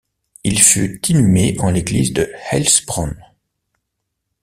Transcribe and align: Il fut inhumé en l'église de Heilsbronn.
Il 0.43 0.59
fut 0.59 0.99
inhumé 1.09 1.55
en 1.59 1.69
l'église 1.69 2.11
de 2.11 2.27
Heilsbronn. 2.51 3.21